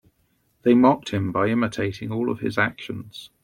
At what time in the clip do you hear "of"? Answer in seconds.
2.31-2.39